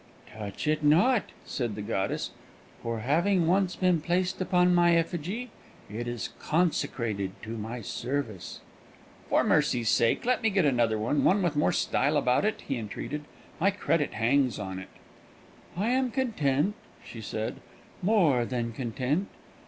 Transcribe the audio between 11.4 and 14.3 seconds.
with more style about it," he entreated; "my credit